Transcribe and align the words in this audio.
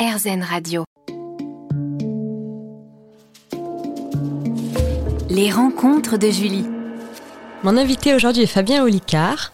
RZN 0.00 0.42
Radio. 0.42 0.84
Les 5.28 5.50
rencontres 5.52 6.16
de 6.16 6.30
Julie. 6.30 6.64
Mon 7.64 7.76
invité 7.76 8.14
aujourd'hui 8.14 8.44
est 8.44 8.46
Fabien 8.46 8.82
Olicard. 8.82 9.52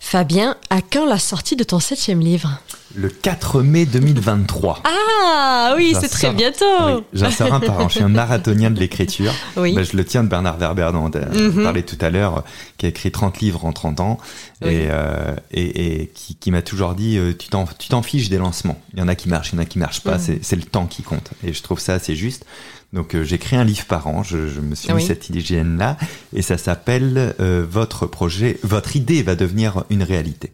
Fabien, 0.00 0.56
à 0.68 0.80
quand 0.82 1.06
la 1.06 1.20
sortie 1.20 1.54
de 1.54 1.62
ton 1.62 1.78
septième 1.78 2.18
livre? 2.18 2.58
Le 2.94 3.08
4 3.08 3.62
mai 3.62 3.86
2023. 3.86 4.82
Ah 4.84 5.74
oui, 5.76 5.94
c'est 5.98 6.08
très 6.08 6.32
bientôt. 6.32 6.64
Oui, 6.84 7.02
J'en 7.12 7.30
sors 7.30 7.52
un 7.52 7.60
par 7.60 7.80
an. 7.80 7.88
Je 7.88 7.94
suis 7.94 8.02
un 8.02 8.08
marathonien 8.08 8.70
de 8.70 8.78
l'écriture. 8.78 9.32
Oui. 9.56 9.74
Ben, 9.74 9.84
je 9.84 9.96
le 9.96 10.04
tiens 10.04 10.24
de 10.24 10.28
Bernard 10.28 10.58
Werber, 10.58 10.90
dont 10.92 11.10
on 11.14 11.38
mhm. 11.38 11.62
parlait 11.62 11.82
tout 11.82 11.98
à 12.00 12.10
l'heure, 12.10 12.44
qui 12.76 12.86
a 12.86 12.88
écrit 12.90 13.10
30 13.10 13.40
livres 13.40 13.64
en 13.64 13.72
30 13.72 14.00
ans 14.00 14.18
et, 14.62 14.88
euh, 14.90 15.34
et, 15.52 16.02
et, 16.02 16.06
qui, 16.08 16.34
qui 16.36 16.50
m'a 16.50 16.62
toujours 16.62 16.94
dit 16.94 17.16
euh, 17.16 17.32
tu 17.36 17.48
t'en 17.48 18.02
fiches 18.02 18.28
des 18.28 18.38
lancements. 18.38 18.80
Il 18.92 19.00
y 19.00 19.02
en 19.02 19.08
a 19.08 19.14
qui 19.14 19.28
marchent, 19.28 19.52
il 19.52 19.56
y 19.56 19.58
en 19.58 19.62
a 19.62 19.66
qui 19.66 19.78
marchent 19.78 20.02
pas. 20.02 20.18
Mhm. 20.18 20.38
C'est 20.42 20.56
le 20.56 20.62
temps 20.62 20.86
qui 20.86 21.02
compte. 21.02 21.30
Et 21.44 21.52
je 21.52 21.62
trouve 21.62 21.80
ça 21.80 21.94
assez 21.94 22.14
juste. 22.14 22.44
Donc 22.92 23.14
euh, 23.14 23.24
j'écris 23.24 23.56
un 23.56 23.64
livre 23.64 23.86
par 23.86 24.06
an, 24.06 24.22
je, 24.22 24.48
je 24.48 24.60
me 24.60 24.74
suis 24.74 24.92
mis 24.92 25.02
cette 25.02 25.30
hygiène 25.30 25.78
là 25.78 25.96
et 26.34 26.42
ça 26.42 26.58
s'appelle 26.58 27.34
euh, 27.40 27.64
Votre 27.68 28.06
projet, 28.06 28.58
votre 28.62 28.96
idée 28.96 29.22
va 29.22 29.34
devenir 29.34 29.84
une 29.88 30.02
réalité. 30.02 30.52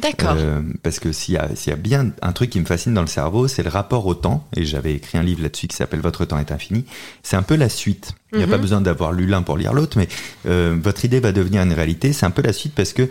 D'accord. 0.00 0.34
Euh, 0.36 0.62
parce 0.82 1.00
que 1.00 1.10
s'il 1.12 1.34
y, 1.34 1.68
y 1.68 1.72
a 1.72 1.76
bien 1.76 2.12
un 2.22 2.32
truc 2.32 2.50
qui 2.50 2.60
me 2.60 2.64
fascine 2.64 2.94
dans 2.94 3.00
le 3.00 3.08
cerveau, 3.08 3.48
c'est 3.48 3.62
le 3.62 3.68
rapport 3.68 4.06
au 4.06 4.14
temps, 4.14 4.46
et 4.54 4.64
j'avais 4.64 4.94
écrit 4.94 5.18
un 5.18 5.22
livre 5.22 5.42
là-dessus 5.42 5.66
qui 5.66 5.76
s'appelle 5.76 6.00
Votre 6.00 6.24
temps 6.24 6.38
est 6.38 6.52
infini. 6.52 6.84
C'est 7.22 7.36
un 7.36 7.42
peu 7.42 7.56
la 7.56 7.68
suite. 7.68 8.12
Il 8.32 8.38
n'y 8.38 8.44
a 8.44 8.46
pas 8.46 8.56
mhm. 8.56 8.62
besoin 8.62 8.80
d'avoir 8.80 9.12
lu 9.12 9.26
l'un 9.26 9.42
pour 9.42 9.56
lire 9.56 9.74
l'autre, 9.74 9.98
mais 9.98 10.08
euh, 10.46 10.76
votre 10.80 11.04
idée 11.04 11.20
va 11.20 11.32
devenir 11.32 11.62
une 11.62 11.72
réalité. 11.72 12.12
C'est 12.12 12.26
un 12.26 12.30
peu 12.30 12.42
la 12.42 12.52
suite 12.52 12.74
parce 12.74 12.92
que 12.92 13.08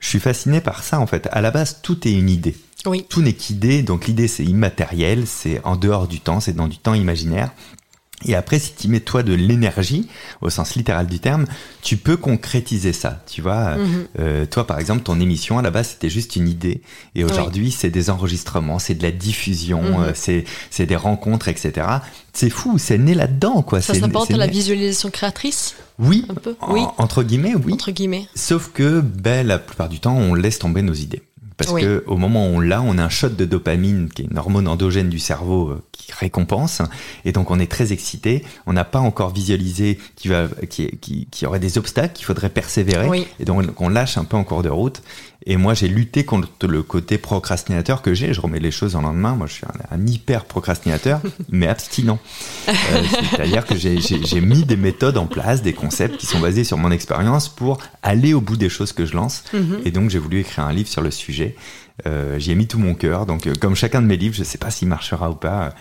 je 0.00 0.08
suis 0.08 0.20
fasciné 0.20 0.60
par 0.60 0.82
ça 0.82 0.98
en 0.98 1.06
fait. 1.06 1.28
À 1.32 1.40
la 1.40 1.50
base, 1.50 1.80
tout 1.82 2.06
est 2.06 2.12
une 2.12 2.28
idée. 2.28 2.56
Oui. 2.86 3.06
Tout 3.08 3.22
n'est 3.22 3.34
qu'idée, 3.34 3.82
donc 3.82 4.06
l'idée 4.06 4.26
c'est 4.26 4.44
immatériel, 4.44 5.26
c'est 5.26 5.60
en 5.64 5.76
dehors 5.76 6.08
du 6.08 6.20
temps, 6.20 6.40
c'est 6.40 6.54
dans 6.54 6.68
du 6.68 6.78
temps 6.78 6.94
imaginaire. 6.94 7.52
Et 8.26 8.34
après, 8.34 8.58
si 8.58 8.74
tu 8.74 8.88
mets 8.88 9.00
toi 9.00 9.22
de 9.22 9.32
l'énergie, 9.32 10.06
au 10.42 10.50
sens 10.50 10.74
littéral 10.74 11.06
du 11.06 11.20
terme, 11.20 11.46
tu 11.82 11.96
peux 11.96 12.16
concrétiser 12.16 12.92
ça. 12.92 13.22
Tu 13.26 13.40
vois, 13.40 13.76
mhm. 13.76 14.06
euh, 14.18 14.46
toi 14.46 14.66
par 14.66 14.78
exemple, 14.78 15.02
ton 15.02 15.18
émission 15.20 15.58
à 15.58 15.62
la 15.62 15.70
base 15.70 15.90
c'était 15.90 16.10
juste 16.10 16.36
une 16.36 16.48
idée, 16.48 16.82
et 17.14 17.24
aujourd'hui 17.24 17.70
c'est 17.70 17.90
des 17.90 18.10
enregistrements, 18.10 18.78
c'est 18.78 18.94
de 18.94 19.02
la 19.02 19.10
diffusion, 19.10 19.82
mhm. 19.82 20.02
euh, 20.02 20.12
c'est 20.14 20.44
c'est 20.70 20.86
des 20.86 20.96
rencontres, 20.96 21.48
etc. 21.48 21.86
C'est 22.32 22.50
fou, 22.50 22.78
c'est 22.78 22.98
né 22.98 23.14
là-dedans 23.14 23.62
quoi. 23.62 23.80
Ça 23.80 23.94
s'apporte 23.94 24.30
à 24.30 24.36
la 24.36 24.46
visualisation 24.46 25.10
créatrice? 25.10 25.74
Oui, 25.98 26.24
un 26.30 26.34
peu? 26.34 26.56
oui. 26.68 26.82
entre 26.96 27.22
guillemets, 27.22 27.54
oui. 27.54 27.74
Entre 27.74 27.90
guillemets. 27.90 28.26
Sauf 28.34 28.70
que, 28.72 29.00
ben, 29.00 29.46
la 29.46 29.58
plupart 29.58 29.90
du 29.90 30.00
temps, 30.00 30.16
on 30.16 30.34
laisse 30.34 30.58
tomber 30.58 30.80
nos 30.80 30.94
idées. 30.94 31.22
Parce 31.64 31.80
que 31.80 32.04
au 32.06 32.16
moment 32.16 32.46
où 32.46 32.56
on 32.56 32.60
l'a, 32.60 32.82
on 32.82 32.98
a 32.98 33.04
un 33.04 33.08
shot 33.08 33.30
de 33.30 33.44
dopamine, 33.44 34.08
qui 34.08 34.22
est 34.22 34.24
une 34.26 34.38
hormone 34.38 34.66
endogène 34.66 35.08
du 35.08 35.18
cerveau 35.18 35.68
euh, 35.68 35.82
qui 35.92 36.12
récompense, 36.12 36.82
et 37.24 37.32
donc 37.32 37.50
on 37.50 37.58
est 37.58 37.70
très 37.70 37.92
excité. 37.92 38.44
On 38.66 38.72
n'a 38.72 38.84
pas 38.84 38.98
encore 38.98 39.30
visualisé 39.30 39.98
qu'il 40.16 40.30
va, 40.30 40.48
qui, 40.68 40.90
qui, 40.98 41.26
qui, 41.30 41.46
aurait 41.46 41.60
des 41.60 41.78
obstacles, 41.78 42.14
qu'il 42.14 42.24
faudrait 42.24 42.48
persévérer, 42.48 43.26
et 43.38 43.44
donc 43.44 43.64
on 43.80 43.88
lâche 43.88 44.16
un 44.16 44.24
peu 44.24 44.36
en 44.36 44.44
cours 44.44 44.62
de 44.62 44.70
route. 44.70 45.02
Et 45.46 45.56
moi, 45.56 45.72
j'ai 45.72 45.88
lutté 45.88 46.24
contre 46.24 46.66
le 46.66 46.82
côté 46.82 47.16
procrastinateur 47.16 48.02
que 48.02 48.12
j'ai. 48.12 48.34
Je 48.34 48.40
remets 48.40 48.60
les 48.60 48.70
choses 48.70 48.94
en 48.94 49.00
lendemain. 49.00 49.34
Moi, 49.34 49.46
je 49.46 49.54
suis 49.54 49.64
un, 49.90 50.06
hyper 50.06 50.44
procrastinateur, 50.44 51.20
mais 51.48 51.66
abstinent. 51.66 52.18
Euh, 52.68 52.72
c'est-à-dire 53.30 53.64
que 53.64 53.74
j'ai 53.74 54.40
mis 54.40 54.64
des 54.64 54.76
méthodes 54.76 55.16
en 55.16 55.26
place, 55.26 55.62
des 55.62 55.72
concepts 55.72 56.18
qui 56.18 56.26
sont 56.26 56.40
basés 56.40 56.64
sur 56.64 56.76
mon 56.76 56.90
expérience 56.90 57.48
pour 57.48 57.78
aller 58.02 58.34
au 58.34 58.40
bout 58.42 58.56
des 58.56 58.68
choses 58.68 58.92
que 58.92 59.06
je 59.06 59.14
lance. 59.14 59.44
Mhm. 59.54 59.80
Et 59.86 59.90
donc, 59.90 60.10
j'ai 60.10 60.18
voulu 60.18 60.40
écrire 60.40 60.64
un 60.64 60.72
livre 60.72 60.88
sur 60.88 61.00
le 61.00 61.10
sujet. 61.10 61.56
Euh, 62.06 62.38
J'y 62.38 62.52
ai 62.52 62.54
mis 62.54 62.66
tout 62.66 62.78
mon 62.78 62.94
cœur. 62.94 63.24
Donc, 63.24 63.46
euh, 63.46 63.54
comme 63.58 63.74
chacun 63.74 64.02
de 64.02 64.06
mes 64.06 64.18
livres, 64.18 64.34
je 64.34 64.40
ne 64.40 64.44
sais 64.44 64.58
pas 64.58 64.70
s'il 64.70 64.88
marchera 64.88 65.30
ou 65.30 65.34
pas. 65.34 65.74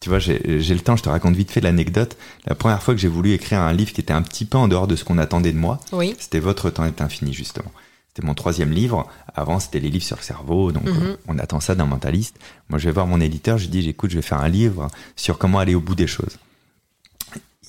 Tu 0.00 0.10
vois, 0.10 0.18
j'ai 0.18 0.38
le 0.44 0.80
temps, 0.80 0.94
je 0.94 1.02
te 1.02 1.08
raconte 1.08 1.34
vite 1.34 1.50
fait 1.50 1.62
l'anecdote. 1.62 2.18
La 2.46 2.54
première 2.54 2.82
fois 2.82 2.92
que 2.92 3.00
j'ai 3.00 3.08
voulu 3.08 3.32
écrire 3.32 3.60
un 3.60 3.72
livre 3.72 3.92
qui 3.94 4.02
était 4.02 4.12
un 4.12 4.20
petit 4.20 4.44
peu 4.44 4.58
en 4.58 4.68
dehors 4.68 4.86
de 4.86 4.94
ce 4.94 5.04
qu'on 5.04 5.16
attendait 5.16 5.52
de 5.52 5.58
moi, 5.58 5.80
oui. 5.92 6.14
c'était 6.18 6.38
Votre 6.38 6.68
temps 6.68 6.84
est 6.84 7.00
infini, 7.00 7.32
justement. 7.32 7.72
C'était 8.16 8.26
mon 8.26 8.34
troisième 8.34 8.72
livre. 8.72 9.06
Avant, 9.34 9.60
c'était 9.60 9.78
les 9.78 9.90
livres 9.90 10.06
sur 10.06 10.16
le 10.16 10.22
cerveau. 10.22 10.72
Donc, 10.72 10.84
mhm. 10.84 11.18
on, 11.28 11.38
attend 11.38 11.60
ça 11.60 11.74
d'un 11.74 11.84
mentaliste. 11.84 12.38
Moi, 12.70 12.78
je 12.78 12.86
vais 12.86 12.92
voir 12.92 13.06
mon 13.06 13.20
éditeur. 13.20 13.58
Je 13.58 13.64
lui 13.64 13.70
dis, 13.70 13.82
j'écoute, 13.82 14.10
je 14.10 14.16
vais 14.16 14.22
faire 14.22 14.40
un 14.40 14.48
livre 14.48 14.88
sur 15.16 15.36
comment 15.36 15.58
aller 15.58 15.74
au 15.74 15.82
bout 15.82 15.94
des 15.94 16.06
choses. 16.06 16.38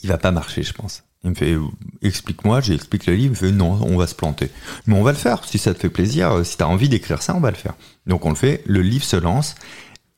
Il 0.04 0.08
va 0.08 0.18
pas 0.18 0.32
marcher, 0.32 0.64
je 0.64 0.72
pense. 0.72 1.04
Il 1.26 1.32
me 1.32 1.36
fait, 1.36 1.58
explique-moi, 2.02 2.62
j'explique 2.62 3.08
le 3.08 3.16
livre. 3.16 3.26
Il 3.26 3.30
me 3.32 3.50
fait, 3.50 3.52
non, 3.52 3.78
on 3.82 3.98
va 3.98 4.08
se 4.08 4.16
planter. 4.16 4.50
Mais 4.86 4.96
on 4.96 5.04
va 5.04 5.12
le 5.12 5.18
faire. 5.18 5.44
Si 5.44 5.58
ça 5.58 5.74
te 5.74 5.80
fait 5.80 5.90
plaisir, 5.90 6.46
si 6.46 6.56
tu 6.56 6.64
as 6.64 6.68
envie 6.70 6.88
d'écrire 6.88 7.22
ça, 7.22 7.36
on 7.36 7.42
va 7.42 7.52
le 7.52 7.58
faire. 7.58 7.74
Donc, 8.06 8.26
on 8.26 8.30
le 8.30 8.36
fait. 8.36 8.64
Le 8.68 8.82
livre 8.82 9.04
se 9.04 9.18
lance. 9.18 9.56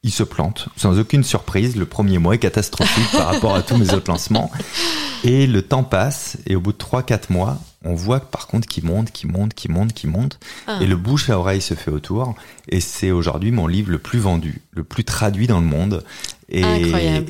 Il 0.04 0.12
se 0.12 0.22
plante 0.22 0.70
sans 0.76 1.00
aucune 1.00 1.24
surprise. 1.24 1.76
Le 1.76 1.88
premier 1.88 2.20
mois 2.20 2.36
est 2.36 2.40
catastrophique 2.40 3.12
par 3.14 3.34
rapport 3.34 3.56
à 3.56 3.64
tous 3.64 3.78
mes 3.78 3.94
autres 3.96 4.12
lancements. 4.12 4.52
Et 5.24 5.48
le 5.48 5.64
temps 5.64 5.84
passe. 5.84 6.38
Et 6.46 6.56
au 6.56 6.62
bout 6.62 6.74
de 6.74 6.78
3-4 6.78 7.34
mois, 7.34 7.58
on 7.86 7.96
voit 7.96 8.20
par 8.20 8.48
contre 8.48 8.68
qu'il 8.68 8.86
monte, 8.86 9.12
qu'il 9.12 9.32
monte, 9.32 9.54
qu'il 9.54 9.72
monte, 9.72 9.94
qu'il 9.94 10.10
monte. 10.10 10.40
Ah. 10.68 10.80
Et 10.82 10.88
le 10.88 10.98
bouche 10.98 11.30
à 11.30 11.40
oreille 11.40 11.62
se 11.62 11.74
fait 11.74 11.92
autour. 11.92 12.36
Et 12.68 12.82
c'est 12.82 13.12
aujourd'hui 13.12 13.52
mon 13.52 13.68
livre 13.68 13.92
le 13.92 14.00
plus 14.00 14.20
vendu, 14.20 14.62
le 14.72 14.84
plus 14.84 15.06
traduit 15.06 15.48
dans 15.48 15.60
le 15.60 15.66
monde. 15.66 16.04
Et, 16.52 16.64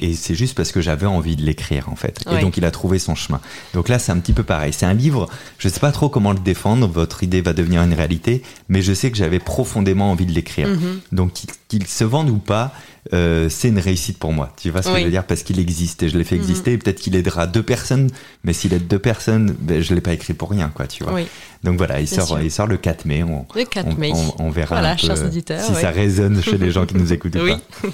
et 0.02 0.14
c'est 0.14 0.36
juste 0.36 0.56
parce 0.56 0.72
que 0.72 0.82
j'avais 0.82 1.06
envie 1.06 1.36
de 1.36 1.44
l'écrire 1.44 1.90
en 1.90 1.96
fait. 1.96 2.20
Et 2.32 2.42
donc 2.42 2.58
il 2.58 2.66
a 2.66 2.72
trouvé 2.72 3.00
son 3.00 3.16
chemin. 3.16 3.42
Donc 3.74 3.90
là 3.90 4.00
c'est 4.00 4.12
un 4.12 4.18
petit 4.20 4.34
peu 4.34 4.44
pareil. 4.44 4.74
C'est 4.74 4.86
un 4.86 4.94
livre, 4.94 5.30
je 5.58 5.68
sais 5.68 5.80
pas 5.80 5.92
trop 5.92 6.10
comment 6.10 6.32
le 6.32 6.40
défendre, 6.40 6.88
votre 6.88 7.24
idée 7.24 7.42
va 7.42 7.54
devenir 7.54 7.84
une 7.84 7.94
réalité, 7.94 8.44
mais 8.70 8.82
je 8.82 8.94
sais 8.94 9.12
que 9.12 9.18
j'avais 9.18 9.40
profondément 9.40 10.12
envie 10.12 10.26
de 10.26 10.32
l'écrire. 10.32 10.70
Mm-hmm. 10.70 11.00
Donc 11.12 11.34
qu'il 11.68 11.88
se 11.88 12.04
vende 12.04 12.30
ou 12.30 12.38
pas, 12.38 12.74
euh, 13.14 13.50
c'est 13.50 13.70
une 13.70 13.80
réussite 13.80 14.20
pour 14.20 14.34
moi. 14.34 14.54
Tu 14.58 14.70
vois 14.70 14.82
ce 14.82 14.90
que 14.90 15.00
je 15.00 15.06
veux 15.06 15.12
dire? 15.12 15.26
Parce 15.26 15.44
qu'il 15.44 15.60
existe 15.60 16.04
et 16.04 16.10
je 16.10 16.18
l'ai 16.18 16.24
fait 16.24 16.36
exister. 16.36 16.72
Mhm. 16.72 16.80
Peut-être 16.80 17.00
qu'il 17.00 17.16
aidera 17.16 17.48
deux 17.48 17.64
personnes, 17.64 18.10
mais 18.44 18.54
s'il 18.54 18.74
aide 18.74 18.88
deux 18.88 19.00
personnes, 19.00 19.56
ben, 19.60 19.82
je 19.82 19.94
l'ai 19.94 20.02
pas 20.02 20.14
écrit 20.14 20.34
pour 20.34 20.50
rien, 20.50 20.70
quoi. 20.74 20.88
Tu 20.88 21.04
vois 21.04 21.20
Donc 21.64 21.78
voilà, 21.78 22.02
il 22.02 22.08
sort, 22.08 22.40
il 22.42 22.52
sort 22.52 22.68
le 22.68 22.78
4 22.78 23.06
mai. 23.06 23.24
On, 23.24 23.46
le 23.56 23.66
4 23.66 23.98
mai. 23.98 24.12
On, 24.38 24.50
verra 24.50 24.98
si 24.98 25.08
ça 25.08 25.92
résonne 25.92 26.42
chez 26.42 26.58
les 26.58 26.72
gens 26.72 26.86
qui 26.86 26.96
nous 26.96 27.14
écoutent 27.14 27.36
ou 27.36 27.48
pas. 27.48 27.60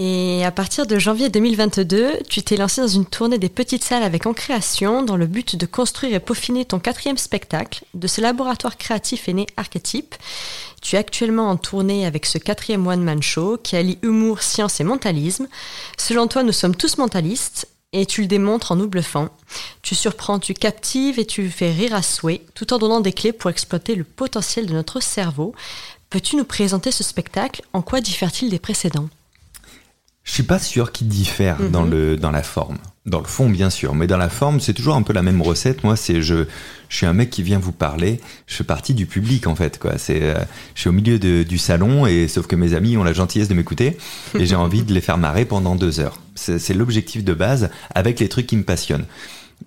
Et 0.00 0.44
à 0.44 0.52
partir 0.52 0.86
de 0.86 0.96
janvier 0.96 1.28
2022, 1.28 2.20
tu 2.28 2.40
t'es 2.44 2.56
lancé 2.56 2.80
dans 2.80 2.86
une 2.86 3.04
tournée 3.04 3.38
des 3.38 3.48
petites 3.48 3.82
salles 3.82 4.04
avec 4.04 4.26
En 4.26 4.32
Création 4.32 5.02
dans 5.02 5.16
le 5.16 5.26
but 5.26 5.56
de 5.56 5.66
construire 5.66 6.14
et 6.14 6.20
peaufiner 6.20 6.64
ton 6.64 6.78
quatrième 6.78 7.18
spectacle. 7.18 7.84
De 7.94 8.06
ce 8.06 8.20
laboratoire 8.20 8.76
créatif 8.76 9.28
est 9.28 9.32
né 9.32 9.46
Archetype. 9.56 10.14
Tu 10.80 10.94
es 10.94 11.00
actuellement 11.00 11.50
en 11.50 11.56
tournée 11.56 12.06
avec 12.06 12.26
ce 12.26 12.38
quatrième 12.38 12.86
one-man 12.86 13.20
show 13.24 13.58
qui 13.60 13.74
allie 13.74 13.98
humour, 14.02 14.40
science 14.40 14.78
et 14.78 14.84
mentalisme. 14.84 15.48
Selon 15.96 16.28
toi, 16.28 16.44
nous 16.44 16.52
sommes 16.52 16.76
tous 16.76 16.96
mentalistes 16.98 17.66
et 17.92 18.06
tu 18.06 18.20
le 18.20 18.28
démontres 18.28 18.70
en 18.70 18.76
nous 18.76 18.86
bluffant. 18.86 19.30
Tu 19.82 19.96
surprends, 19.96 20.38
tu 20.38 20.54
captives 20.54 21.18
et 21.18 21.26
tu 21.26 21.50
fais 21.50 21.72
rire 21.72 21.96
à 21.96 22.02
souhait 22.02 22.42
tout 22.54 22.72
en 22.72 22.78
donnant 22.78 23.00
des 23.00 23.12
clés 23.12 23.32
pour 23.32 23.50
exploiter 23.50 23.96
le 23.96 24.04
potentiel 24.04 24.66
de 24.66 24.74
notre 24.74 25.02
cerveau. 25.02 25.56
Peux-tu 26.08 26.36
nous 26.36 26.44
présenter 26.44 26.92
ce 26.92 27.02
spectacle? 27.02 27.62
En 27.72 27.82
quoi 27.82 28.00
diffère-t-il 28.00 28.48
des 28.48 28.60
précédents? 28.60 29.08
Suis 30.38 30.46
pas 30.46 30.60
sûr 30.60 30.92
qu'il 30.92 31.08
diffère 31.08 31.56
dans 31.72 31.82
mhm. 31.84 31.90
le 31.90 32.16
dans 32.16 32.30
la 32.30 32.44
forme. 32.44 32.78
Dans 33.06 33.18
le 33.18 33.26
fond, 33.26 33.48
bien 33.48 33.70
sûr, 33.70 33.94
mais 33.94 34.06
dans 34.06 34.18
la 34.18 34.28
forme, 34.28 34.60
c'est 34.60 34.72
toujours 34.72 34.94
un 34.94 35.02
peu 35.02 35.12
la 35.12 35.22
même 35.22 35.42
recette. 35.42 35.82
Moi, 35.82 35.96
c'est 35.96 36.22
je 36.22 36.44
je 36.88 36.96
suis 36.96 37.06
un 37.06 37.12
mec 37.12 37.30
qui 37.30 37.42
vient 37.42 37.58
vous 37.58 37.72
parler. 37.72 38.20
Je 38.46 38.54
fais 38.54 38.64
partie 38.64 38.94
du 38.94 39.06
public 39.06 39.48
en 39.48 39.56
fait, 39.56 39.80
quoi. 39.80 39.98
C'est 39.98 40.22
euh, 40.22 40.36
je 40.76 40.82
suis 40.82 40.90
au 40.90 40.92
milieu 40.92 41.18
de, 41.18 41.42
du 41.42 41.58
salon 41.58 42.06
et 42.06 42.28
sauf 42.28 42.46
que 42.46 42.54
mes 42.54 42.74
amis 42.74 42.96
ont 42.96 43.02
la 43.02 43.12
gentillesse 43.12 43.48
de 43.48 43.54
m'écouter 43.54 43.96
et 44.38 44.46
j'ai 44.46 44.54
envie 44.66 44.84
de 44.84 44.94
les 44.94 45.00
faire 45.00 45.18
marrer 45.18 45.44
pendant 45.44 45.74
deux 45.74 45.98
heures. 45.98 46.20
C'est 46.36 46.72
l'objectif 46.74 47.24
de 47.24 47.34
base 47.34 47.68
avec 47.92 48.20
les 48.20 48.28
trucs 48.28 48.46
qui 48.46 48.56
me 48.56 48.62
passionnent 48.62 49.06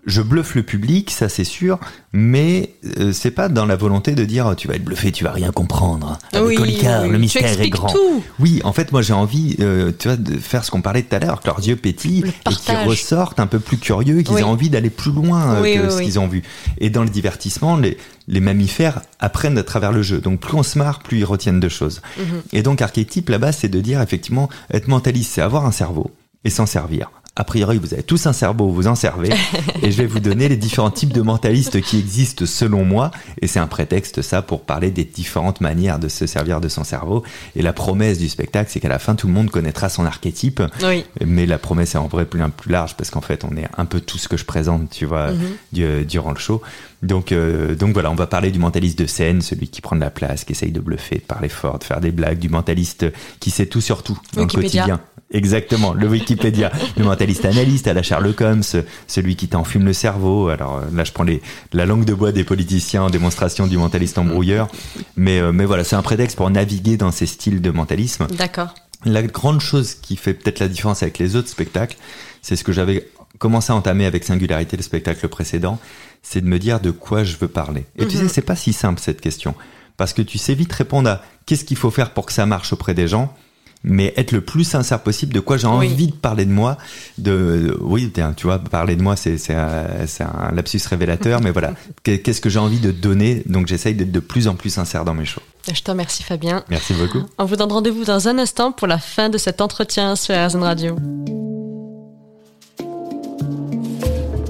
je 0.06 0.22
bluffe 0.22 0.56
le 0.56 0.64
public, 0.64 1.12
ça 1.12 1.30
c'est 1.30 1.44
sûr, 1.44 1.80
mais 2.12 2.74
euh, 3.00 3.12
c'est 3.14 3.32
pas 3.32 3.50
dans 3.50 3.66
la 3.66 3.76
volonté 3.76 4.14
de 4.14 4.26
dire 4.26 4.56
tu 4.58 4.68
vas 4.68 4.76
être 4.76 4.84
bluffé, 4.84 5.12
tu 5.12 5.24
vas 5.24 5.32
rien 5.32 5.52
comprendre. 5.52 6.18
Avec 6.34 6.60
le 6.60 7.18
mystère 7.18 7.62
est 7.62 7.70
grand. 7.70 7.94
Oui, 8.40 8.62
en 8.64 8.74
fait, 8.74 8.92
moi 8.92 9.02
j'ai 9.02 9.14
envie, 9.14 9.58
euh, 9.60 9.92
tu 9.98 10.08
vois, 10.08 10.18
de 10.18 10.38
faire 10.38 10.64
ce 10.64 10.72
qu'on 10.72 10.82
parlait 10.82 11.04
tout 11.04 11.16
à 11.16 11.20
l'heure, 11.20 11.42
que 11.42 11.48
leurs 11.48 11.60
yeux 11.60 11.76
pétillent 11.76 12.24
et 12.50 12.54
qu'ils 12.54 12.78
ressortent 12.78 13.40
un 13.40 13.48
peu 13.48 13.60
plus 13.60 13.78
curieux, 13.78 14.22
qu'ils 14.22 14.40
aient 14.40 14.44
envie 14.44 14.70
d'aller 14.70 14.90
plus 14.90 15.12
loin 15.12 15.56
euh, 15.56 15.88
que 15.88 15.90
ce 15.90 16.02
qu'ils 16.02 16.20
ont 16.20 16.28
vu. 16.28 16.44
Et 16.80 16.90
dans 16.90 17.04
le 17.04 17.10
divertissement, 17.10 17.78
les, 17.78 17.98
les 18.28 18.40
mammifères 18.40 19.02
apprennent 19.20 19.58
à 19.58 19.64
travers 19.64 19.92
le 19.92 20.02
jeu. 20.02 20.20
Donc 20.20 20.40
plus 20.40 20.56
on 20.56 20.64
se 20.64 20.78
marre, 20.78 21.00
plus 21.00 21.20
ils 21.20 21.26
retiennent 21.26 21.60
de 21.60 21.70
choses. 21.70 22.02
Mhm. 22.18 22.42
Et 22.54 22.64
donc 22.64 22.82
archétype 22.82 23.30
là-bas, 23.30 23.52
c'est 23.52 23.70
de 23.70 23.80
dire 23.80 24.02
effectivement 24.02 24.50
être 24.74 24.88
mentaliste, 24.88 25.34
c'est 25.34 25.42
avoir 25.42 25.66
un 25.66 25.72
cerveau 25.72 26.12
et 26.44 26.50
s'en 26.50 26.66
servir. 26.66 27.12
A 27.38 27.44
priori, 27.46 27.78
vous 27.78 27.94
avez 27.94 28.04
tous 28.04 28.26
un 28.28 28.34
cerveau, 28.34 28.70
vous 28.70 28.88
en 28.88 28.96
servez, 28.96 29.30
et 29.82 29.90
je 29.92 29.98
vais 29.98 30.06
vous 30.06 30.20
donner 30.20 30.50
les 30.50 30.58
différents 30.58 30.92
types 30.92 31.14
de 31.14 31.22
mentalistes 31.22 31.80
qui 31.82 31.98
existent 31.98 32.46
selon 32.46 32.84
moi, 32.84 33.10
et 33.42 33.48
c'est 33.48 33.60
un 33.60 33.68
prétexte 33.68 34.22
ça 34.22 34.42
pour 34.42 34.64
parler 34.64 34.92
des 34.92 35.06
différentes 35.06 35.62
manières 35.62 35.98
de 35.98 36.10
se 36.10 36.28
servir 36.28 36.60
de 36.60 36.68
son 36.68 36.84
cerveau. 36.84 37.24
Et 37.56 37.62
la 37.62 37.72
promesse 37.72 38.18
du 38.20 38.28
spectacle, 38.28 38.70
c'est 38.72 38.82
qu'à 38.82 38.90
la 38.90 39.00
fin, 39.00 39.16
tout 39.16 39.28
le 39.28 39.34
monde 39.34 39.50
connaîtra 39.50 39.88
son 39.88 40.06
archétype, 40.06 40.62
Oui. 40.84 41.06
mais 41.26 41.46
la 41.46 41.58
promesse 41.58 41.96
est 41.96 41.98
en 42.00 42.08
vrai 42.08 42.26
plus, 42.26 42.42
plus 42.58 42.72
large 42.72 42.96
parce 42.98 43.10
qu'en 43.12 43.22
fait, 43.22 43.46
on 43.46 43.56
est 43.56 43.68
un 43.78 43.86
peu 43.86 44.02
tout 44.02 44.18
ce 44.18 44.28
que 44.28 44.36
je 44.36 44.44
présente, 44.46 44.90
tu 44.90 45.06
vois, 45.06 45.32
Mhm. 45.32 45.40
du- 45.72 46.06
durant 46.06 46.32
le 46.32 46.40
show. 46.40 46.62
Donc, 47.02 47.32
euh, 47.32 47.76
donc 47.76 47.94
voilà, 47.94 48.12
on 48.12 48.16
va 48.16 48.28
parler 48.28 48.52
du 48.52 48.60
mentaliste 48.60 49.00
de 49.00 49.06
scène, 49.08 49.42
celui 49.42 49.70
qui 49.70 49.80
prend 49.82 49.96
de 49.96 50.02
la 50.02 50.12
place, 50.12 50.44
qui 50.44 50.52
essaye 50.52 50.72
de 50.72 50.82
bluffer, 50.82 51.16
de 51.16 51.22
parler 51.22 51.50
fort, 51.50 51.80
de 51.80 51.84
faire 51.86 52.02
des 52.02 52.12
blagues, 52.12 52.40
du 52.40 52.50
mentaliste 52.50 53.06
qui 53.40 53.50
sait 53.52 53.66
tout 53.68 53.82
sur 53.82 54.04
tout 54.04 54.20
dans 54.34 54.42
Wikipédia. 54.42 54.84
le 54.86 54.90
quotidien. 54.90 55.02
Exactement, 55.32 55.94
le 55.94 56.08
Wikipédia, 56.08 56.72
le 56.98 57.04
mentaliste 57.06 57.46
analyste 57.46 57.88
à 57.88 57.94
la 57.94 58.04
Sherlock 58.04 58.42
Holmes, 58.42 58.64
celui 59.08 59.36
qui 59.36 59.48
t'enfume 59.48 59.86
le 59.86 59.94
cerveau. 59.94 60.50
Alors 60.50 60.78
euh, 60.78 60.82
là, 60.94 61.04
je 61.04 61.12
prends 61.12 61.24
les, 61.24 61.42
la 61.74 61.86
langue 61.86 62.06
de 62.06 62.14
bois 62.14 62.32
des 62.32 62.44
politiciens 62.44 63.04
en 63.04 63.10
démonstration 63.10 63.68
du 63.68 63.78
mentaliste 63.78 64.18
embrouilleur. 64.18 64.68
Mais, 65.16 65.40
euh, 65.40 65.52
mais 65.52 65.66
voilà, 65.66 65.84
c'est 65.84 65.96
un 65.96 66.02
prétexte 66.02 66.36
pour 66.38 66.50
naviguer 66.50 66.98
dans 66.98 67.12
ces 67.12 67.26
styles 67.26 67.62
de 67.62 67.72
mentalisme. 67.72 68.28
D'accord. 68.38 68.74
La 69.06 69.24
grande 69.24 69.62
chose 69.62 69.96
qui 69.96 70.16
fait 70.18 70.34
peut-être 70.34 70.60
la 70.60 70.68
différence 70.68 71.02
avec 71.02 71.18
les 71.18 71.36
autres 71.36 71.48
spectacles, 71.50 71.98
c'est 72.42 72.56
ce 72.56 72.64
que 72.64 72.72
j'avais 72.72 73.10
commencé 73.40 73.72
à 73.72 73.76
entamer 73.76 74.06
avec 74.06 74.24
Singularité, 74.24 74.78
le 74.78 74.84
spectacle 74.84 75.28
précédent, 75.28 75.80
c'est 76.22 76.42
de 76.42 76.46
me 76.46 76.60
dire 76.60 76.80
de 76.80 76.92
quoi 76.92 77.24
je 77.24 77.36
veux 77.38 77.48
parler. 77.48 77.86
Et 77.98 78.06
tu 78.06 78.18
Mhm. 78.18 78.24
sais, 78.24 78.28
c'est 78.36 78.42
pas 78.42 78.56
si 78.56 78.74
simple 78.74 79.00
cette 79.02 79.22
question. 79.22 79.56
Parce 79.98 80.14
que 80.14 80.22
tu 80.22 80.38
sais 80.38 80.54
vite 80.54 80.72
répondre 80.74 81.10
à 81.10 81.22
qu'est-ce 81.46 81.64
qu'il 81.66 81.78
faut 81.78 81.90
faire 81.90 82.12
pour 82.14 82.26
que 82.28 82.34
ça 82.34 82.46
marche 82.46 82.74
auprès 82.74 82.94
des 82.94 83.08
gens, 83.08 83.34
mais 83.84 84.14
être 84.18 84.32
le 84.32 84.42
plus 84.42 84.64
sincère 84.64 85.02
possible 85.02 85.34
de 85.34 85.40
quoi 85.40 85.58
j'ai 85.58 85.68
Oui. 85.68 85.74
envie 85.88 86.08
de 86.08 86.14
parler 86.14 86.46
de 86.46 86.52
moi. 86.52 86.78
De, 87.18 87.78
oui, 87.82 88.12
tiens, 88.14 88.34
tu 88.36 88.46
vois, 88.48 88.60
parler 88.60 88.96
de 88.96 89.02
moi, 89.02 89.16
c'est 89.16 89.38
un, 89.54 90.52
lapsus 90.54 90.82
révélateur, 90.90 91.42
mais 91.42 91.52
voilà, 91.52 91.74
Qu'est- 92.04 92.20
qu'est-ce 92.20 92.42
que 92.42 92.50
j'ai 92.50 92.60
envie 92.60 92.80
de 92.80 92.92
donner, 92.92 93.44
donc 93.46 93.68
j'essaye 93.68 93.96
d'être 93.96 94.12
de 94.12 94.20
plus 94.20 94.48
en 94.48 94.56
plus 94.56 94.70
sincère 94.70 95.04
dans 95.06 95.14
mes 95.14 95.26
shows. 95.26 95.42
Je 95.72 95.82
te 95.82 95.92
remercie 95.92 96.24
Fabien. 96.24 96.64
Merci 96.70 96.94
beaucoup. 96.94 97.24
On 97.38 97.46
vous 97.46 97.56
donne 97.56 97.72
rendez-vous 97.72 98.04
dans 98.04 98.28
un 98.28 98.38
instant 98.40 98.72
pour 98.72 98.88
la 98.88 98.98
fin 98.98 99.30
de 99.30 99.38
cet 99.38 99.62
entretien 99.62 100.16
sur 100.16 100.36
RZN 100.36 100.64
Radio. 100.64 100.96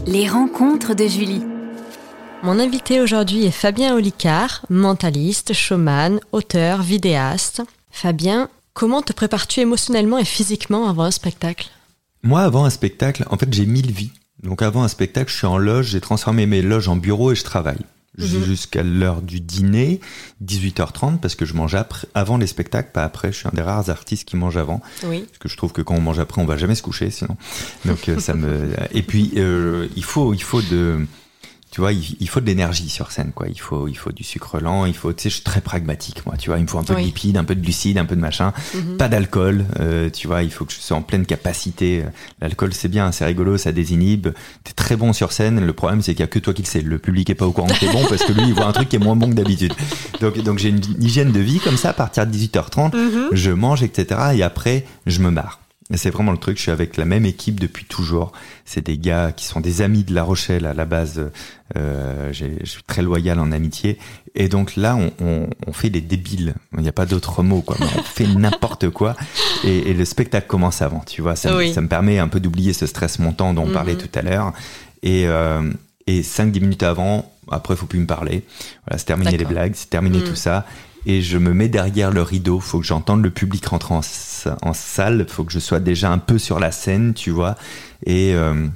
Les 0.07 0.27
rencontres 0.27 0.93
de 0.93 1.07
Julie. 1.07 1.41
Mon 2.43 2.59
invité 2.59 2.99
aujourd'hui 3.01 3.45
est 3.45 3.51
Fabien 3.51 3.95
Olicard, 3.95 4.65
mentaliste, 4.69 5.53
showman, 5.53 6.19
auteur, 6.31 6.81
vidéaste. 6.81 7.61
Fabien, 7.91 8.49
comment 8.73 9.01
te 9.01 9.13
prépares-tu 9.13 9.59
émotionnellement 9.59 10.17
et 10.17 10.25
physiquement 10.25 10.87
avant 10.89 11.03
un 11.03 11.11
spectacle? 11.11 11.69
Moi, 12.23 12.41
avant 12.41 12.65
un 12.65 12.69
spectacle, 12.69 13.25
en 13.29 13.37
fait, 13.37 13.51
j'ai 13.53 13.65
mille 13.65 13.91
vies. 13.91 14.11
Donc, 14.43 14.61
avant 14.61 14.83
un 14.83 14.87
spectacle, 14.87 15.31
je 15.31 15.37
suis 15.37 15.47
en 15.47 15.57
loge, 15.57 15.87
j'ai 15.87 16.01
transformé 16.01 16.45
mes 16.45 16.61
loges 16.61 16.87
en 16.87 16.95
bureau 16.95 17.31
et 17.31 17.35
je 17.35 17.43
travaille. 17.43 17.81
Mhm. 18.17 18.43
Jusqu'à 18.43 18.83
l'heure 18.83 19.21
du 19.21 19.39
dîner, 19.39 20.01
18h30, 20.43 21.19
parce 21.19 21.35
que 21.35 21.45
je 21.45 21.53
mange 21.53 21.75
après, 21.75 22.07
avant 22.13 22.37
les 22.37 22.47
spectacles, 22.47 22.91
pas 22.91 23.05
après. 23.05 23.31
Je 23.31 23.37
suis 23.37 23.47
un 23.47 23.53
des 23.53 23.61
rares 23.61 23.89
artistes 23.89 24.27
qui 24.27 24.35
mange 24.35 24.57
avant. 24.57 24.81
Oui. 25.05 25.21
Parce 25.21 25.37
que 25.37 25.47
je 25.47 25.55
trouve 25.55 25.71
que 25.71 25.81
quand 25.81 25.95
on 25.95 26.01
mange 26.01 26.19
après, 26.19 26.41
on 26.41 26.45
va 26.45 26.57
jamais 26.57 26.75
se 26.75 26.81
coucher, 26.81 27.09
sinon. 27.09 27.37
Donc, 27.85 28.09
euh, 28.09 28.19
ça 28.19 28.33
me. 28.33 28.69
Et 28.91 29.01
puis, 29.01 29.31
euh, 29.37 29.87
il 29.95 30.03
faut, 30.03 30.33
il 30.33 30.43
faut 30.43 30.61
de. 30.61 31.05
Tu 31.71 31.79
vois, 31.79 31.93
il, 31.93 32.17
il 32.19 32.27
faut 32.27 32.41
de 32.41 32.45
l'énergie 32.45 32.89
sur 32.89 33.11
scène, 33.13 33.31
quoi. 33.33 33.47
Il 33.47 33.57
faut, 33.59 33.87
il 33.87 33.95
faut 33.97 34.11
du 34.11 34.23
sucre 34.25 34.59
lent, 34.59 34.85
il 34.85 34.93
faut, 34.93 35.13
tu 35.13 35.23
sais, 35.23 35.29
je 35.29 35.35
suis 35.35 35.43
très 35.43 35.61
pragmatique, 35.61 36.25
moi, 36.25 36.35
tu 36.37 36.49
vois. 36.49 36.57
Il 36.59 36.63
me 36.63 36.67
faut 36.67 36.77
un 36.79 36.83
peu 36.83 36.93
Oui. 36.95 37.01
de 37.03 37.05
lipides, 37.07 37.37
un 37.37 37.45
peu 37.45 37.55
de 37.55 37.61
glucides, 37.61 37.97
un 37.97 38.03
peu 38.03 38.17
de 38.17 38.19
machin. 38.21 38.51
Mhm. 38.75 38.97
Pas 38.97 39.07
d'alcool, 39.07 39.63
euh, 39.79 40.09
tu 40.09 40.27
vois, 40.27 40.43
il 40.43 40.51
faut 40.51 40.65
que 40.65 40.73
je 40.73 40.79
sois 40.81 40.97
en 40.97 41.01
pleine 41.01 41.25
capacité. 41.25 42.03
L'alcool, 42.41 42.73
c'est 42.73 42.89
bien, 42.89 43.13
c'est 43.13 43.23
rigolo, 43.23 43.57
ça 43.57 43.71
désinhibe. 43.71 44.27
T'es 44.65 44.73
très 44.73 44.97
bon 44.97 45.13
sur 45.13 45.31
scène. 45.31 45.65
Le 45.65 45.71
problème, 45.71 46.01
c'est 46.01 46.11
qu'il 46.13 46.19
y 46.19 46.23
a 46.23 46.27
que 46.27 46.39
toi 46.39 46.53
qui 46.53 46.61
le 46.61 46.67
sais. 46.67 46.81
Le 46.81 46.99
public 46.99 47.29
est 47.29 47.35
pas 47.35 47.45
au 47.47 47.53
courant 47.53 47.67
que 47.67 47.79
t'es 47.79 47.89
bon 47.91 48.03
parce 48.09 48.23
que 48.25 48.33
lui, 48.33 48.43
il 48.49 48.53
voit 48.53 48.65
un 48.65 48.73
truc 48.73 48.89
qui 48.89 48.97
est 48.97 48.99
moins 48.99 49.15
bon 49.15 49.29
que 49.29 49.35
d'habitude. 49.35 49.73
Donc, 50.19 50.37
donc 50.43 50.59
j'ai 50.59 50.69
une 50.69 50.81
hygiène 50.99 51.31
de 51.31 51.39
vie 51.39 51.59
comme 51.61 51.77
ça. 51.77 51.91
À 51.91 51.93
partir 51.93 52.27
de 52.27 52.31
18h30, 52.31 52.93
Mhm. 52.97 53.29
je 53.31 53.51
mange, 53.51 53.81
etc. 53.81 54.19
Et 54.35 54.43
après, 54.43 54.85
je 55.07 55.21
me 55.21 55.29
marre. 55.31 55.60
C'est 55.95 56.09
vraiment 56.09 56.31
le 56.31 56.37
truc. 56.37 56.57
Je 56.57 56.63
suis 56.63 56.71
avec 56.71 56.97
la 56.97 57.05
même 57.05 57.25
équipe 57.25 57.59
depuis 57.59 57.85
toujours. 57.85 58.31
C'est 58.65 58.85
des 58.85 58.97
gars 58.97 59.31
qui 59.31 59.45
sont 59.45 59.59
des 59.59 59.81
amis 59.81 60.03
de 60.03 60.13
La 60.13 60.23
Rochelle 60.23 60.65
à 60.65 60.73
la 60.73 60.85
base. 60.85 61.29
Euh, 61.77 62.31
je 62.33 62.45
suis 62.65 62.83
très 62.83 63.01
loyal 63.01 63.39
en 63.39 63.51
amitié. 63.51 63.97
Et 64.35 64.47
donc 64.47 64.75
là, 64.77 64.95
on, 64.95 65.11
on, 65.21 65.47
on 65.67 65.73
fait 65.73 65.89
des 65.89 66.01
débiles. 66.01 66.53
Il 66.77 66.81
n'y 66.81 66.87
a 66.89 66.93
pas 66.93 67.05
d'autre 67.05 67.43
mot, 67.43 67.61
quoi. 67.61 67.77
On 67.81 68.03
fait 68.03 68.27
n'importe 68.27 68.89
quoi. 68.89 69.15
Et, 69.63 69.89
et 69.89 69.93
le 69.93 70.05
spectacle 70.05 70.47
commence 70.47 70.81
avant, 70.81 71.03
tu 71.05 71.21
vois. 71.21 71.35
Ça, 71.35 71.51
me- 71.51 71.57
Oui. 71.57 71.73
ça 71.73 71.81
me 71.81 71.87
permet 71.87 72.19
un 72.19 72.27
peu 72.29 72.39
d'oublier 72.39 72.73
ce 72.73 72.85
stress 72.85 73.19
montant 73.19 73.53
dont 73.53 73.63
on 73.63 73.67
Mhm. 73.67 73.73
parlait 73.73 73.95
tout 73.97 74.09
à 74.17 74.21
l'heure. 74.21 74.53
Et, 75.03 75.27
euh, 75.27 75.69
et 76.07 76.21
5-10 76.23 76.61
minutes 76.61 76.83
avant, 76.83 77.31
après, 77.49 77.75
faut 77.75 77.85
plus 77.85 77.99
me 77.99 78.05
parler. 78.07 78.43
Voilà, 78.87 78.97
c'est 78.97 79.05
terminé 79.05 79.37
les 79.37 79.45
blagues, 79.45 79.73
c'est 79.75 79.89
terminé 79.89 80.19
Mhm. 80.19 80.23
tout 80.23 80.35
ça. 80.35 80.65
Et 81.05 81.21
je 81.21 81.37
me 81.37 81.53
mets 81.53 81.67
derrière 81.67 82.11
le 82.11 82.21
rideau. 82.21 82.59
Faut 82.59 82.79
que 82.79 82.85
j'entende 82.85 83.23
le 83.23 83.31
public 83.31 83.65
rentrer 83.65 83.95
en, 83.95 84.01
en 84.61 84.73
salle. 84.73 85.25
Faut 85.27 85.43
que 85.43 85.51
je 85.51 85.59
sois 85.59 85.79
déjà 85.79 86.11
un 86.11 86.19
peu 86.19 86.37
sur 86.37 86.59
la 86.59 86.71
scène, 86.71 87.13
tu 87.13 87.31
vois. 87.31 87.55
Et, 88.05 88.33
euh, 88.35 88.67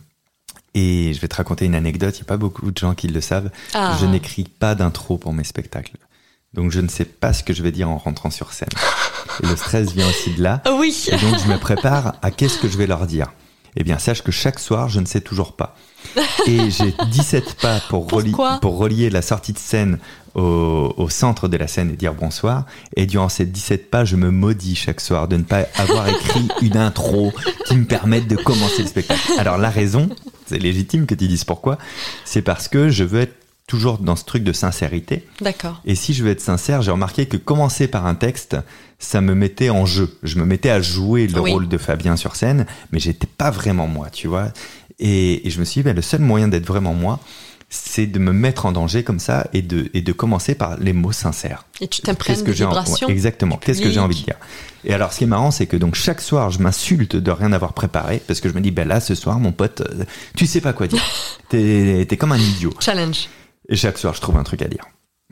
et 0.73 1.13
je 1.13 1.19
vais 1.21 1.27
te 1.27 1.35
raconter 1.35 1.65
une 1.65 1.75
anecdote. 1.75 2.17
Il 2.17 2.21
n'y 2.21 2.25
a 2.25 2.29
pas 2.29 2.37
beaucoup 2.37 2.71
de 2.71 2.77
gens 2.77 2.95
qui 2.95 3.07
le 3.07 3.21
savent. 3.21 3.51
Ah. 3.73 3.97
Je 3.99 4.05
n'écris 4.05 4.43
pas 4.43 4.75
d'intro 4.75 5.17
pour 5.17 5.33
mes 5.33 5.43
spectacles. 5.43 5.97
Donc 6.53 6.71
je 6.71 6.79
ne 6.79 6.87
sais 6.87 7.05
pas 7.05 7.33
ce 7.33 7.43
que 7.43 7.53
je 7.53 7.61
vais 7.61 7.71
dire 7.71 7.89
en 7.89 7.97
rentrant 7.97 8.31
sur 8.31 8.53
scène. 8.53 8.69
Et 9.43 9.47
le 9.47 9.55
stress 9.55 9.91
vient 9.91 10.07
aussi 10.07 10.31
de 10.33 10.41
là. 10.41 10.61
Oui. 10.79 11.07
Et 11.07 11.17
donc 11.17 11.37
je 11.43 11.51
me 11.51 11.57
prépare 11.57 12.15
à 12.21 12.31
qu'est-ce 12.31 12.57
que 12.57 12.69
je 12.69 12.77
vais 12.77 12.87
leur 12.87 13.05
dire. 13.07 13.27
Eh 13.75 13.83
bien, 13.83 13.97
sache 13.99 14.21
que 14.21 14.31
chaque 14.31 14.59
soir, 14.59 14.89
je 14.89 14.99
ne 14.99 15.05
sais 15.05 15.21
toujours 15.21 15.53
pas. 15.53 15.75
Et 16.47 16.69
j'ai 16.71 16.93
17 17.11 17.55
pas 17.61 17.79
pour, 17.89 18.09
relier, 18.09 18.31
Pourquoi? 18.31 18.59
pour 18.61 18.77
relier 18.77 19.09
la 19.09 19.21
sortie 19.21 19.53
de 19.53 19.57
scène 19.57 19.99
au, 20.33 20.93
au 20.97 21.09
centre 21.09 21.47
de 21.47 21.57
la 21.57 21.67
scène 21.67 21.89
et 21.91 21.95
dire 21.95 22.13
bonsoir. 22.13 22.65
Et 22.95 23.05
durant 23.05 23.27
ces 23.29 23.45
17 23.45 23.89
pas, 23.89 24.05
je 24.05 24.15
me 24.15 24.29
maudis 24.31 24.75
chaque 24.75 25.01
soir 25.01 25.27
de 25.27 25.37
ne 25.37 25.43
pas 25.43 25.65
avoir 25.75 26.07
écrit 26.07 26.47
une 26.61 26.77
intro 26.77 27.33
qui 27.65 27.75
me 27.75 27.85
permette 27.85 28.27
de 28.27 28.35
commencer 28.35 28.81
le 28.83 28.87
spectacle. 28.87 29.21
Alors 29.37 29.57
la 29.57 29.69
raison, 29.69 30.09
c'est 30.45 30.59
légitime 30.59 31.05
que 31.05 31.15
tu 31.15 31.27
dises 31.27 31.43
pourquoi, 31.43 31.77
c'est 32.23 32.41
parce 32.41 32.67
que 32.67 32.89
je 32.89 33.03
veux 33.03 33.21
être 33.21 33.35
toujours 33.67 33.97
dans 33.97 34.15
ce 34.15 34.23
truc 34.25 34.43
de 34.43 34.53
sincérité. 34.53 35.25
D'accord. 35.41 35.81
Et 35.85 35.95
si 35.95 36.13
je 36.13 36.23
veux 36.23 36.29
être 36.29 36.41
sincère, 36.41 36.81
j'ai 36.81 36.91
remarqué 36.91 37.25
que 37.25 37.37
commencer 37.37 37.87
par 37.87 38.05
un 38.05 38.15
texte, 38.15 38.55
ça 38.99 39.21
me 39.21 39.33
mettait 39.33 39.69
en 39.69 39.85
jeu. 39.85 40.17
Je 40.23 40.37
me 40.37 40.45
mettais 40.45 40.69
à 40.69 40.81
jouer 40.81 41.27
le 41.27 41.39
Oui. 41.39 41.51
rôle 41.51 41.67
de 41.67 41.77
Fabien 41.77 42.15
sur 42.15 42.35
scène, 42.35 42.65
mais 42.91 42.99
j'étais 42.99 43.27
pas 43.27 43.49
vraiment 43.51 43.87
moi, 43.87 44.09
tu 44.11 44.27
vois. 44.27 44.49
Et, 44.99 45.47
et 45.47 45.49
je 45.49 45.59
me 45.59 45.65
suis 45.65 45.79
dit, 45.79 45.83
ben, 45.85 45.95
le 45.95 46.01
seul 46.01 46.21
moyen 46.21 46.47
d'être 46.47 46.65
vraiment 46.67 46.93
moi, 46.93 47.19
c'est 47.67 48.05
de 48.05 48.19
me 48.19 48.31
mettre 48.31 48.67
en 48.67 48.71
danger 48.71 49.03
comme 49.03 49.19
ça 49.19 49.47
et 49.51 49.61
de, 49.63 49.89
et 49.95 50.01
de 50.01 50.11
commencer 50.13 50.53
par 50.55 50.77
les 50.77 50.93
mots 50.93 51.11
sincères. 51.11 51.65
Et 51.81 51.87
tu 51.87 52.01
t'imprègnes 52.01 52.43
que 52.43 52.53
j'ai 52.53 52.63
ouais, 52.65 52.73
exactement. 53.09 53.57
Qu'est-ce 53.57 53.81
que 53.81 53.89
j'ai 53.89 53.99
envie 53.99 54.19
de 54.19 54.25
dire? 54.25 54.37
Et 54.85 54.93
alors, 54.93 55.11
ce 55.11 55.17
qui 55.17 55.23
est 55.23 55.27
marrant, 55.27 55.49
c'est 55.49 55.65
que 55.65 55.75
donc 55.75 55.95
chaque 55.95 56.21
soir, 56.21 56.51
je 56.51 56.59
m'insulte 56.59 57.15
de 57.15 57.31
rien 57.31 57.51
avoir 57.51 57.73
préparé 57.73 58.21
parce 58.27 58.39
que 58.39 58.47
je 58.47 58.53
me 58.53 58.61
dis, 58.61 58.69
ben 58.69 58.87
là, 58.87 58.99
ce 58.99 59.15
soir, 59.15 59.39
mon 59.39 59.51
pote, 59.51 59.81
euh, 59.81 60.03
tu 60.37 60.45
sais 60.45 60.61
pas 60.61 60.73
quoi 60.73 60.85
dire. 60.87 61.01
T'es 61.49 62.05
t'es 62.07 62.17
comme 62.17 62.31
un 62.31 62.37
idiot. 62.37 62.73
Challenge. 62.79 63.27
Et 63.69 63.75
chaque 63.75 63.97
soir, 63.97 64.13
je 64.13 64.21
trouve 64.21 64.37
un 64.37 64.43
truc 64.43 64.61
à 64.61 64.67
dire. 64.67 64.85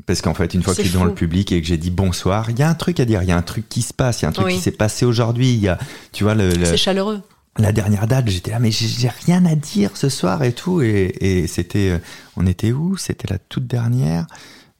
Parce 0.07 0.21
qu'en 0.21 0.33
fait, 0.33 0.53
une 0.55 0.63
fois 0.63 0.73
que 0.73 0.81
je 0.83 0.89
suis 0.89 0.97
fou. 0.97 1.05
le 1.05 1.13
public 1.13 1.51
et 1.51 1.61
que 1.61 1.67
j'ai 1.67 1.77
dit 1.77 1.91
bonsoir, 1.91 2.49
il 2.49 2.57
y 2.57 2.63
a 2.63 2.69
un 2.69 2.73
truc 2.73 2.99
à 2.99 3.05
dire, 3.05 3.21
il 3.21 3.29
y 3.29 3.31
a 3.31 3.37
un 3.37 3.41
truc 3.43 3.69
qui 3.69 3.81
se 3.83 3.93
passe, 3.93 4.21
il 4.21 4.23
y 4.23 4.25
a 4.25 4.29
un 4.29 4.33
truc 4.33 4.47
Oui. 4.47 4.55
qui 4.55 4.61
s'est 4.61 4.71
passé 4.71 5.05
aujourd'hui, 5.05 5.53
il 5.53 5.59
y 5.59 5.67
a, 5.67 5.77
tu 6.11 6.23
vois, 6.23 6.33
le, 6.33 6.49
le- 6.51 6.65
C'est 6.65 6.77
chaleureux. 6.77 7.21
la 7.59 7.71
dernière 7.71 8.07
date, 8.07 8.27
j'étais 8.27 8.49
là, 8.49 8.57
mais 8.59 8.71
j'ai 8.71 8.87
j'ai 8.87 9.09
rien 9.27 9.45
à 9.45 9.53
dire 9.53 9.91
ce 9.95 10.09
soir 10.09 10.41
et 10.43 10.51
tout. 10.53 10.81
Et, 10.81 11.13
et 11.21 11.45
c'était, 11.47 11.91
euh, 11.91 11.97
on 12.37 12.47
était 12.47 12.71
où? 12.71 12.97
C'était 12.97 13.27
la 13.31 13.37
toute 13.37 13.67
dernière. 13.67 14.25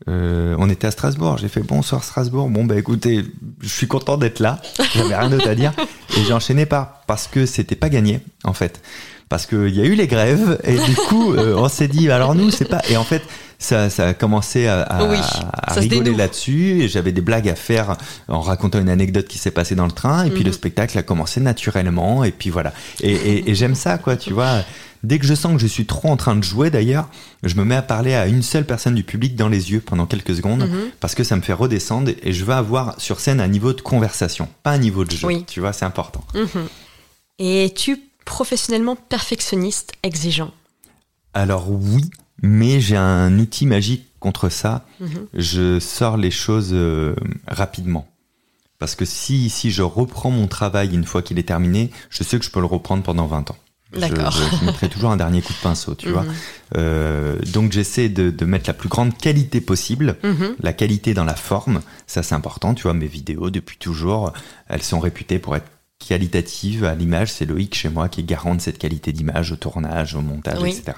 Euh, 0.10 0.55
on 0.57 0.67
était 0.69 0.88
à 0.88 0.91
Strasbourg. 0.91 1.38
J'ai 1.38 1.48
fait 1.48 1.62
bonsoir 1.62 2.03
Strasbourg. 2.03 2.50
Bon 2.50 2.65
bah 2.65 2.75
écoutez, 2.77 3.24
je 3.62 3.69
suis 3.69 3.88
content 3.88 4.17
d'être 4.17 4.39
là. 4.39 4.62
J'avais 4.95 5.15
rien 5.15 5.29
d'autre 5.29 5.48
à 5.48 5.55
dire. 5.55 5.72
Et 6.17 6.24
j'ai 6.25 6.33
enchaîné 6.33 6.65
par 6.65 7.01
parce 7.07 7.27
que 7.27 7.45
c'était 7.45 7.75
pas 7.75 7.89
gagné 7.89 8.19
en 8.43 8.53
fait. 8.53 8.81
Parce 9.29 9.45
qu'il 9.45 9.69
y 9.69 9.79
a 9.81 9.86
eu 9.86 9.95
les 9.95 10.07
grèves 10.07 10.60
et 10.63 10.75
du 10.77 10.95
coup 10.95 11.33
euh, 11.33 11.55
on 11.55 11.67
s'est 11.69 11.88
dit 11.88 12.12
alors 12.12 12.36
nous 12.36 12.51
c'est 12.51 12.65
pas 12.65 12.81
et 12.89 12.98
en 12.98 13.03
fait 13.05 13.24
ça, 13.63 13.89
ça 13.89 14.08
a 14.10 14.13
commencé 14.13 14.67
à, 14.67 14.82
à- 14.84 15.05
Oui, 15.05 15.17
à 15.17 15.74
ça 15.74 15.75
se 15.75 15.79
rigoler 15.82 16.13
là-dessus. 16.13 16.82
Et 16.84 16.88
j'avais 16.88 17.12
des 17.12 17.22
blagues 17.22 17.50
à 17.50 17.55
faire 17.55 17.98
en 18.27 18.41
racontant 18.41 18.79
une 18.79 18.89
anecdote 18.89 19.27
qui 19.27 19.38
s'est 19.38 19.51
passée 19.51 19.75
dans 19.75 19.86
le 19.86 19.91
train. 19.91 20.25
Et 20.25 20.29
puis 20.29 20.41
Mhm. 20.41 20.48
le 20.48 20.51
spectacle 20.51 20.98
a 20.98 21.03
commencé 21.03 21.39
naturellement. 21.39 22.24
Et 22.24 22.32
puis 22.32 22.50
voilà. 22.50 22.74
Et, 23.01 23.12
et- 23.12 23.50
et 23.50 23.55
j'aime 23.55 23.75
ça 23.75 23.98
quoi 23.98 24.15
tu 24.17 24.34
vois. 24.34 24.63
Dès 25.03 25.20
que 25.20 25.25
je 25.25 25.34
sens 25.34 25.51
que 25.53 25.60
je 25.60 25.67
suis 25.67 25.86
trop 25.86 26.08
en 26.10 26.15
train 26.15 26.34
de 26.34 26.43
jouer 26.46 26.70
d'ailleurs 26.70 27.10
je 27.43 27.55
me 27.55 27.65
mets 27.65 27.75
à 27.75 27.82
parler 27.82 28.13
à 28.15 28.25
une 28.27 28.41
seule 28.41 28.65
personne 28.65 28.96
du 28.96 29.03
public 29.03 29.36
dans 29.36 29.50
les 29.50 29.70
yeux 29.70 29.82
pendant 29.82 30.05
quelques 30.05 30.34
secondes 30.34 30.62
Mhm. 30.70 30.91
parce 31.01 31.13
que 31.13 31.25
ça 31.25 31.36
me 31.36 31.41
fait 31.41 31.51
redescendre 31.51 32.12
et 32.24 32.32
je 32.32 32.46
veux 32.46 32.53
avoir 32.53 32.96
sur 33.01 33.20
scène 33.20 33.41
un 33.41 33.50
niveau 33.50 33.74
de 33.74 33.82
conversation 33.82 34.48
pas 34.63 34.72
un 34.72 34.77
niveau 34.77 35.03
de 35.03 35.12
jeu 35.12 35.27
Oui. 35.27 35.43
tu 35.46 35.60
vois 35.60 35.74
c'est 35.74 35.84
important. 35.84 36.24
Mhm. 36.34 36.48
Et 37.39 37.65
es-tu 37.65 38.00
professionnellement 38.24 38.96
perfectionniste, 38.96 39.91
exigeant? 40.03 40.51
Alors 41.34 41.70
oui 41.70 42.10
mais 42.42 42.80
j'ai 42.80 42.98
un 42.98 43.38
outil 43.40 43.66
magique 43.66 44.08
contre 44.20 44.50
ça 44.50 44.86
Mhm. 45.00 45.28
je 45.34 45.80
sors 45.80 46.18
les 46.18 46.32
choses 46.32 46.72
euh, 46.74 47.16
rapidement. 47.48 48.08
Parce 48.80 48.96
que 48.96 49.06
si, 49.06 49.50
si 49.50 49.72
je 49.72 49.82
reprends 49.82 50.32
mon 50.32 50.48
travail 50.48 50.94
une 50.94 51.06
fois 51.06 51.22
qu'il 51.22 51.40
est 51.40 51.48
terminé, 51.48 51.92
je 52.10 52.24
sais 52.24 52.38
que 52.40 52.46
je 52.46 52.50
peux 52.50 52.60
le 52.60 52.66
reprendre 52.66 53.04
pendant 53.04 53.28
20 53.28 53.52
ans. 53.52 53.58
D'accord. 53.98 54.32
Je, 54.32 54.58
je, 54.58 54.66
mettrai 54.66 54.90
toujours 54.90 55.12
un 55.12 55.18
dernier 55.18 55.42
coup 55.42 55.54
de 55.54 55.58
pinceau, 55.60 55.94
tu 55.96 56.10
vois. 56.10 56.24
Mhm. 56.24 56.34
Euh, 56.78 57.36
donc 57.54 57.72
j'essaie 57.72 58.10
de, 58.10 58.30
de, 58.30 58.46
mettre 58.46 58.68
la 58.68 58.74
plus 58.74 58.90
grande 58.90 59.16
qualité 59.18 59.62
possible, 59.62 60.18
mhm. 60.24 60.56
la 60.62 60.74
qualité 60.74 61.13
dans 61.13 61.25
la 61.25 61.36
forme, 61.36 61.82
ça 62.08 62.24
c'est 62.24 62.36
important, 62.36 62.74
tu 62.74 62.84
vois. 62.84 62.94
Mes 62.94 63.08
vidéos 63.08 63.52
depuis 63.52 63.78
toujours, 63.78 64.34
elles 64.68 64.82
sont 64.82 65.00
réputées 65.00 65.38
pour 65.38 65.56
être 65.56 65.68
qualitatives 66.07 66.83
à 66.83 66.95
l'image. 66.95 67.31
C'est 67.31 67.45
Loïc 67.45 67.75
chez 67.75 67.89
moi 67.89 68.10
qui 68.10 68.22
est 68.22 68.24
garant 68.24 68.55
de 68.55 68.62
cette 68.62 68.77
qualité 68.77 69.12
d'image 69.12 69.51
au 69.51 69.55
tournage, 69.55 70.15
au 70.15 70.22
montage, 70.22 70.63
etc. 70.63 70.98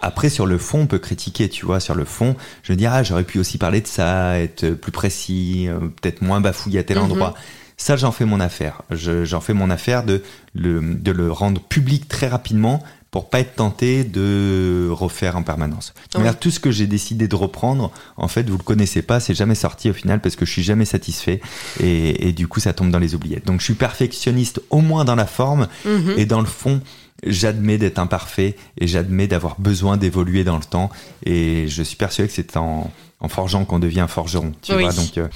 Après 0.00 0.28
sur 0.28 0.46
le 0.46 0.58
fond, 0.58 0.80
on 0.80 0.86
peut 0.86 0.98
critiquer, 0.98 1.48
tu 1.48 1.66
vois. 1.66 1.80
Sur 1.80 1.94
le 1.94 2.04
fond, 2.04 2.36
je 2.62 2.72
me 2.72 2.76
dis 2.76 2.86
ah 2.86 3.02
j'aurais 3.02 3.24
pu 3.24 3.38
aussi 3.38 3.58
parler 3.58 3.80
de 3.80 3.86
ça, 3.86 4.38
être 4.38 4.70
plus 4.70 4.92
précis, 4.92 5.66
euh, 5.68 5.78
peut-être 5.78 6.22
moins 6.22 6.40
bafouillé 6.40 6.78
à 6.80 6.84
tel 6.84 6.98
mhm. 6.98 7.04
endroit. 7.04 7.34
Ça, 7.76 7.96
j'en 7.96 8.12
fais 8.12 8.24
mon 8.24 8.38
affaire. 8.38 8.82
J'en 8.90 9.40
fais 9.40 9.54
mon 9.54 9.68
affaire 9.68 10.04
de 10.04 10.22
le, 10.54 10.94
de 10.94 11.10
le 11.10 11.32
rendre 11.32 11.60
public 11.60 12.06
très 12.06 12.28
rapidement 12.28 12.82
pour 13.12 13.28
pas 13.28 13.40
être 13.40 13.54
tenté 13.56 14.04
de 14.04 14.88
refaire 14.90 15.36
en 15.36 15.42
permanence. 15.42 15.92
tout 16.40 16.50
ce 16.50 16.58
que 16.58 16.70
j'ai 16.70 16.86
décidé 16.86 17.28
de 17.28 17.36
reprendre, 17.36 17.92
en 18.16 18.26
fait, 18.26 18.48
vous 18.48 18.56
le 18.56 18.62
connaissez 18.64 19.02
pas, 19.02 19.20
c'est 19.20 19.34
jamais 19.34 19.54
sorti 19.54 19.90
au 19.90 19.92
final 19.92 20.20
parce 20.20 20.34
que 20.34 20.46
je 20.46 20.50
suis 20.50 20.62
jamais 20.62 20.86
satisfait 20.86 21.42
et, 21.78 22.28
et, 22.28 22.32
du 22.32 22.48
coup, 22.48 22.58
ça 22.58 22.72
tombe 22.72 22.90
dans 22.90 22.98
les 22.98 23.14
oubliettes. 23.14 23.46
Donc, 23.46 23.60
je 23.60 23.66
suis 23.66 23.74
perfectionniste 23.74 24.62
au 24.70 24.80
moins 24.80 25.04
dans 25.04 25.14
la 25.14 25.26
forme 25.26 25.68
mhm. 25.84 26.14
et 26.16 26.24
dans 26.24 26.40
le 26.40 26.46
fond, 26.46 26.80
j'admets 27.22 27.76
d'être 27.76 27.98
imparfait 27.98 28.56
et 28.78 28.86
j'admets 28.86 29.26
d'avoir 29.26 29.60
besoin 29.60 29.98
d'évoluer 29.98 30.42
dans 30.42 30.56
le 30.56 30.64
temps 30.64 30.90
et 31.26 31.68
je 31.68 31.82
suis 31.82 31.96
persuadé 31.96 32.28
que 32.28 32.34
c'est 32.34 32.56
en, 32.56 32.90
en 33.20 33.28
forgeant 33.28 33.66
qu'on 33.66 33.78
devient 33.78 34.06
forgeron. 34.08 34.52
Tu 34.62 34.72
vois, 34.72 34.90
donc. 34.90 35.18
Euh, 35.18 35.28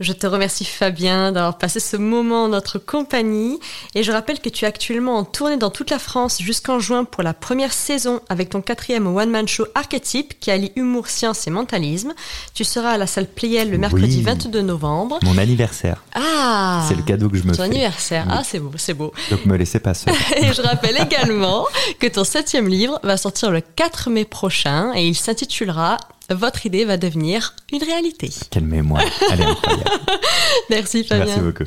je 0.00 0.14
te 0.14 0.26
remercie 0.26 0.64
Fabien 0.64 1.30
d'avoir 1.30 1.58
passé 1.58 1.78
ce 1.78 1.96
moment 1.98 2.44
en 2.44 2.48
notre 2.48 2.78
compagnie 2.78 3.60
et 3.94 4.02
je 4.02 4.10
rappelle 4.10 4.40
que 4.40 4.48
tu 4.48 4.64
es 4.64 4.68
actuellement 4.68 5.18
en 5.18 5.24
tournée 5.24 5.58
dans 5.58 5.68
toute 5.68 5.90
la 5.90 5.98
France 5.98 6.40
jusqu'en 6.40 6.80
juin 6.80 7.04
pour 7.04 7.22
la 7.22 7.34
première 7.34 7.72
saison 7.72 8.20
avec 8.30 8.48
ton 8.48 8.62
quatrième 8.62 9.06
one-man 9.06 9.46
show 9.46 9.66
Archetype 9.74 10.40
qui 10.40 10.50
allie 10.50 10.72
humour, 10.74 11.08
science 11.08 11.46
et 11.46 11.50
mentalisme. 11.50 12.14
Tu 12.54 12.64
seras 12.64 12.92
à 12.92 12.96
la 12.96 13.06
salle 13.06 13.26
Pliel 13.26 13.70
le 13.70 13.76
mercredi 13.76 14.22
22 14.22 14.62
novembre. 14.62 15.18
Mon 15.22 15.36
anniversaire. 15.36 16.02
Ah 16.14 16.82
C'est 16.88 16.96
le 16.96 17.02
cadeau 17.02 17.28
que 17.28 17.36
je 17.36 17.42
me 17.44 17.50
fais. 17.50 17.58
Ton 17.58 17.64
anniversaire. 17.64 18.26
Ah, 18.30 18.42
c'est 18.42 18.58
beau, 18.58 18.72
c'est 18.76 18.94
beau. 18.94 19.12
Donc 19.30 19.44
me 19.44 19.56
laissez 19.56 19.80
pas 19.80 19.92
seul. 19.92 20.14
et 20.36 20.52
je 20.52 20.62
rappelle 20.62 20.96
également 20.96 21.66
que 21.98 22.06
ton 22.06 22.24
septième 22.24 22.68
livre 22.68 22.98
va 23.02 23.18
sortir 23.18 23.50
le 23.50 23.60
4 23.60 24.08
mai 24.08 24.24
prochain 24.24 24.92
et 24.94 25.06
il 25.06 25.14
s'intitulera 25.14 25.98
votre 26.34 26.66
idée 26.66 26.84
va 26.84 26.96
devenir 26.96 27.54
une 27.72 27.82
réalité. 27.82 28.30
Quelle 28.50 28.66
mémoire, 28.66 29.02
elle 29.32 29.40
est 29.40 29.44
incroyable. 29.44 29.90
Merci 30.70 31.04
Fabien. 31.04 31.26
Merci 31.26 31.40
beaucoup. 31.40 31.64